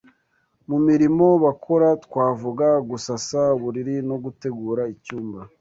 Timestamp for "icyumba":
4.93-5.39